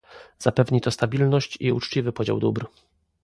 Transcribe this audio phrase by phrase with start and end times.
[0.39, 2.65] Zapewni to stabilność i uczciwy podział dóbr